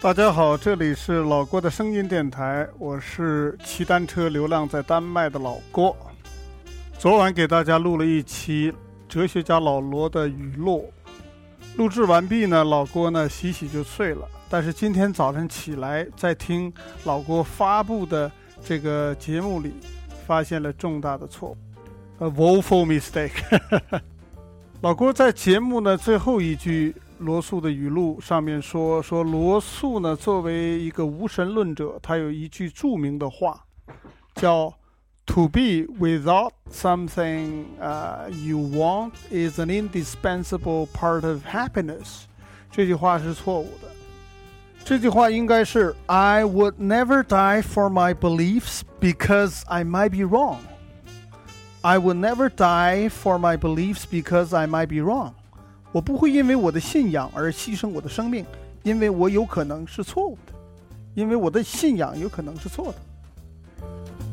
[0.00, 5.94] 大家好，这里是老郭的声音电台，我是骑单车流浪在丹麦的老郭。
[6.96, 8.72] 昨晚给大家录了一期
[9.08, 10.88] 哲学家老罗的语录，
[11.74, 14.24] 录制完毕呢，老郭呢洗洗就睡了。
[14.48, 16.72] 但是今天早晨起来，在听
[17.02, 18.30] 老郭发布的
[18.64, 19.72] 这个节目里，
[20.24, 21.56] 发现了重大的错误
[22.24, 24.00] ，a woeful mistake。
[24.80, 26.94] 老郭在节目呢最后一句。
[27.19, 33.63] 罗素的语录上面说说罗素呢，作为一个无神论者，他有一句着名的话，
[34.35, 34.73] 叫
[35.27, 42.23] “To be without something, uh, you want is an indispensable part of happiness。”
[42.69, 43.89] 这句话是错误的。
[44.83, 50.57] 这句话应该是 “I would never die for my beliefs because I might be wrong.”
[51.81, 55.33] I would never die for my beliefs because I might be wrong.
[55.98, 58.46] 我不会因为我的信仰而牺牲我的生命，
[58.84, 60.52] 因为我有可能是错误的，
[61.14, 62.98] 因为我的信仰有可能是错的。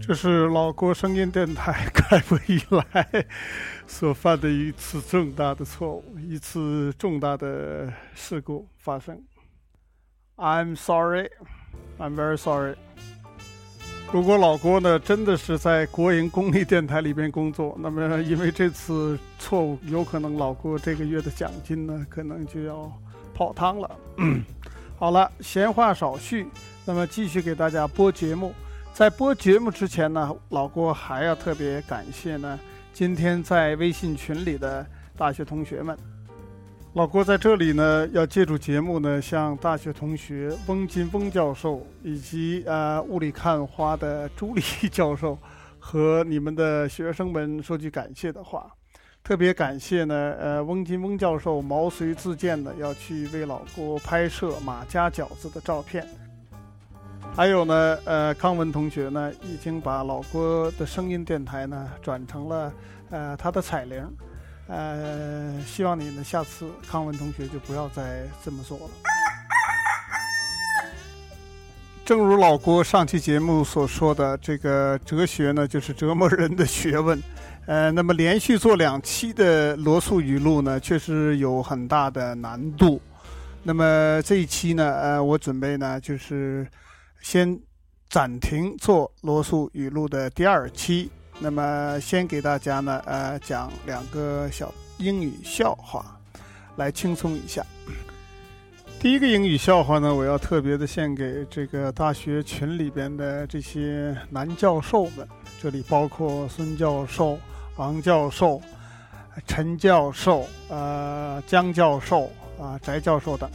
[0.00, 3.26] 这是老郭声音电台 开播以来
[3.86, 9.22] 所犯的一次重大的错误，一次重大的事故发生。
[10.36, 11.28] I'm sorry,
[11.98, 12.76] I'm very sorry.
[14.12, 22.90] 如果老郭呢真的是在国营公立电台里边工作，那么因为这次错误，有可能老郭这个月的奖金呢可能就要
[23.32, 23.90] 泡汤了。
[24.98, 26.48] 好了，闲话少叙，
[26.84, 28.52] 那么继续给大家播节目。
[28.92, 32.58] 在播节目之前呢，老郭还要特别感谢呢
[32.92, 34.84] 今天在微信群里的
[35.16, 35.96] 大学同学们。
[36.94, 44.60] 老郭在这里呢，要借助节目呢，向大学同学翁金翁教授以及呃雾里看花的朱莉
[44.90, 45.38] 教授
[45.78, 48.68] 和你们的学生们说句感谢的话。
[49.22, 56.04] 特别感谢呢，呃翁金翁教授毛遂自荐的要去为老郭拍摄马家饺子的照片。
[57.32, 62.72] 还有呢，呃康文同学呢，已经把老郭的声音电台呢转成了
[63.10, 64.04] 呃他的彩铃。
[64.70, 68.90] 呃，希望你呢，下次康文同学就不要再这么做了。
[72.04, 77.20] 正如老郭上期节目所说的，这个哲学呢，就是折磨人的学问。
[77.66, 83.00] 呃，那么连续做两期的罗素语录呢，确实有很大的难度。
[83.62, 86.66] 那么这一期呢，呃，我准备呢，就是
[87.20, 87.58] 先
[88.08, 91.10] 暂停做罗素语录的第二期。
[91.42, 96.04] 那么，先给大家呢，呃，讲两个小英语笑话，
[96.76, 97.64] 来轻松一下。
[99.00, 105.26] 第一个英语笑话呢，我要特别的献给这个大学群里边的这些男教授们，
[105.62, 107.38] 这里包括孙教授、
[107.76, 108.60] 王教授、
[109.46, 112.30] 陈教授、呃江教授
[112.60, 113.50] 啊、翟教授等。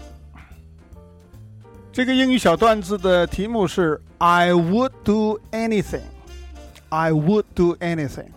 [1.93, 6.01] 这个英语小段子的题目是 "I would do anything."
[6.95, 8.33] I would do anything.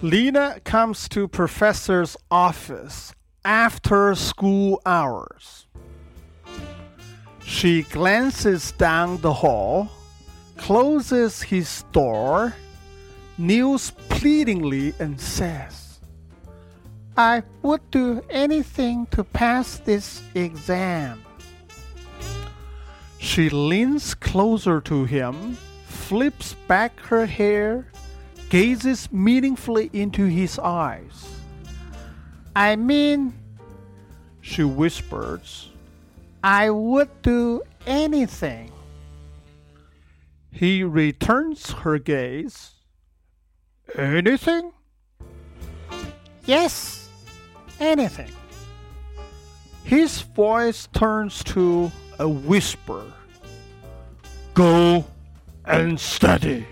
[0.00, 3.12] Lena comes to professor's office
[3.44, 5.66] after school hours.
[7.44, 9.90] She glances down the hall,
[10.56, 12.54] closes his door,
[13.36, 16.00] kneels pleadingly, and says,
[17.14, 21.22] I would do anything to pass this exam.
[23.18, 25.58] She leans closer to him
[26.06, 27.84] flips back her hair,
[28.48, 31.28] gazes meaningfully into his eyes.
[32.54, 33.34] I mean,
[34.40, 35.70] she whispers,
[36.44, 38.70] I would do anything.
[40.52, 42.70] He returns her gaze.
[43.96, 44.70] Anything?
[46.44, 47.10] Yes,
[47.80, 48.30] anything.
[49.82, 51.90] His voice turns to
[52.20, 53.12] a whisper.
[54.54, 55.04] Go
[55.65, 56.63] and study。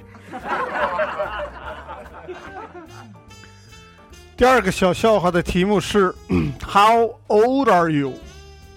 [4.36, 6.16] 第二个小笑话的题目是
[6.62, 8.13] How old are you?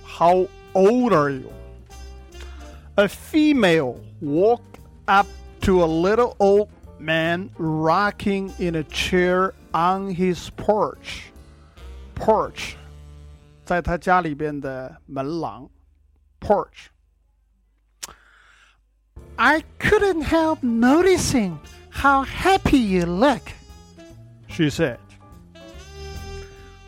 [0.05, 1.53] How old are you?
[2.97, 5.27] A female walked up
[5.63, 11.31] to a little old man rocking in a chair on his porch.
[12.15, 12.75] Porch，
[13.65, 15.69] 在他家里边的门廊，
[16.41, 16.89] porch。
[19.40, 23.42] I couldn't help noticing how happy you look,
[24.48, 25.00] she said.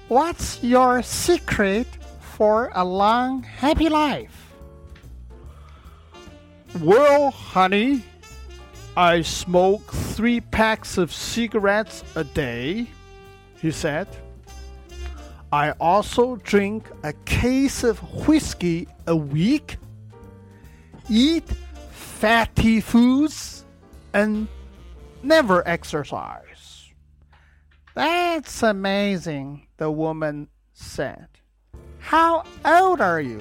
[0.08, 1.86] What's your secret
[2.20, 4.54] for a long, happy life?
[6.82, 8.04] Well, honey,
[8.98, 12.88] I smoke three packs of cigarettes a day,
[13.62, 14.08] he said.
[15.52, 19.78] I also drink a case of whiskey a week,
[21.10, 21.46] eat
[21.99, 23.65] fatty foods,
[24.13, 24.47] and
[25.23, 26.93] never exercise.
[27.95, 31.29] That's amazing, the woman said.
[32.01, 33.41] How old are you?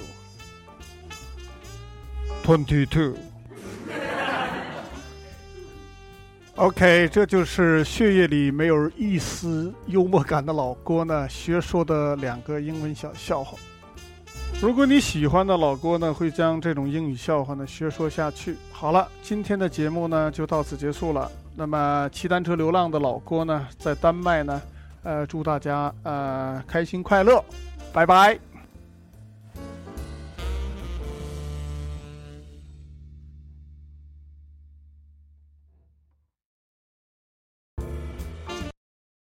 [2.44, 3.18] Twenty-two.
[6.56, 13.58] OK，这就是血液里没有一丝幽默感的老郭呢，学说的两个英文小笑话。
[14.61, 18.57] 如果你喜欢的老郭呢，会将这种英语笑话呢学说下去。
[18.73, 21.31] 好了，今天的节目呢就到此结束了。
[21.55, 24.61] 那么骑单车流浪的老郭呢，在丹麦呢，
[25.03, 27.45] 呃，祝大家呃开心快乐，
[27.93, 28.48] 拜拜。